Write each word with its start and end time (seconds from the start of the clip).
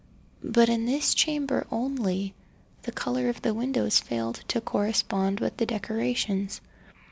But 0.43 0.67
in 0.67 0.87
this 0.87 1.13
chamber 1.13 1.67
only, 1.71 2.33
the 2.81 2.91
colour 2.91 3.29
of 3.29 3.43
the 3.43 3.53
windows 3.53 3.99
failed 3.99 4.41
to 4.47 4.59
correspond 4.59 5.39
with 5.39 5.57
the 5.57 5.65
decorations. 5.67 6.59